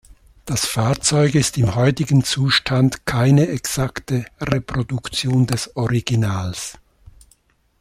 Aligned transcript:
Das 0.45 0.65
Fahrzeug 0.65 1.35
ist 1.35 1.59
im 1.59 1.75
heutigen 1.75 2.23
Zustand 2.23 3.05
keine 3.05 3.47
exakte 3.49 4.25
Reproduktion 4.39 5.45
des 5.45 5.75
Originals. 5.75 6.79